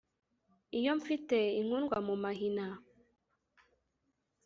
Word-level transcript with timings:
iyo 0.79 0.91
mfite 0.99 1.37
inkundwamumahina 1.59 2.67